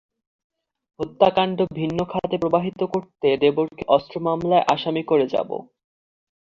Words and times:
হত্যাকাণ্ড 0.99 1.57
ভিন্ন 1.77 1.99
খাতে 2.05 2.35
প্রবাহিত 2.37 2.79
করতে 2.93 3.27
দেবরকে 3.37 3.83
অস্ত্র 3.87 4.15
মামলায় 4.19 4.67
আসামি 4.73 5.03
করে 5.03 5.25
র্যাব। 5.25 5.49